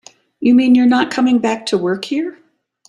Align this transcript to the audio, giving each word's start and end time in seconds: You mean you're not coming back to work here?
You 0.39 0.55
mean 0.55 0.73
you're 0.73 0.87
not 0.87 1.11
coming 1.11 1.37
back 1.37 1.67
to 1.67 1.77
work 1.77 2.05
here? 2.05 2.39